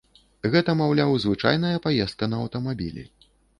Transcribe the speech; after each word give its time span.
Гэта, 0.55 0.73
маўляў, 0.79 1.13
звычайная 1.27 1.83
паездка 1.85 2.33
на 2.35 2.43
аўтамабілі. 2.47 3.09